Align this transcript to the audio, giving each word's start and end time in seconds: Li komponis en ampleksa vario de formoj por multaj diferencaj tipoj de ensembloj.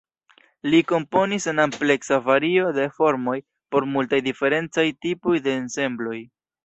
Li 0.73 0.77
komponis 0.91 1.45
en 1.51 1.59
ampleksa 1.65 2.17
vario 2.29 2.71
de 2.77 2.87
formoj 2.95 3.35
por 3.77 3.87
multaj 3.97 4.23
diferencaj 4.31 4.87
tipoj 5.07 5.37
de 5.49 5.55
ensembloj. 5.59 6.17